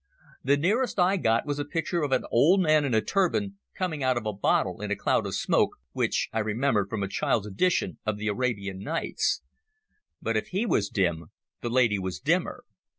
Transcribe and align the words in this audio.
The 0.43 0.57
nearest 0.57 0.97
I 0.97 1.17
got 1.17 1.45
was 1.45 1.59
a 1.59 1.63
picture 1.63 2.01
of 2.01 2.11
an 2.11 2.23
old 2.31 2.59
man 2.59 2.85
in 2.85 2.95
a 2.95 3.01
turban 3.01 3.59
coming 3.77 4.01
out 4.01 4.17
of 4.17 4.25
a 4.25 4.33
bottle 4.33 4.81
in 4.81 4.89
a 4.89 4.95
cloud 4.95 5.27
of 5.27 5.35
smoke, 5.35 5.77
which 5.91 6.27
I 6.33 6.39
remembered 6.39 6.89
from 6.89 7.03
a 7.03 7.07
child's 7.07 7.45
edition 7.45 7.99
of 8.03 8.17
the 8.17 8.27
Arabian 8.27 8.79
Nights. 8.79 9.43
But 10.19 10.35
if 10.37 10.47
he 10.47 10.65
was 10.65 10.89
dim, 10.89 11.27
the 11.61 11.69
lady 11.69 11.99
was 11.99 12.19
dimmer. 12.19 12.63